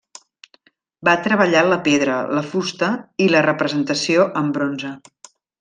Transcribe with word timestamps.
Va 1.09 1.13
treballar 1.27 1.61
la 1.67 1.77
pedra, 1.89 2.15
la 2.37 2.45
fusta 2.55 2.91
i 3.27 3.31
la 3.35 3.45
representació 3.51 4.29
amb 4.43 4.59
bronze. 4.61 4.99